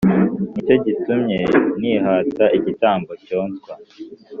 [0.51, 1.39] nicyo gitumye
[1.79, 3.71] nihata igitambo cyoswa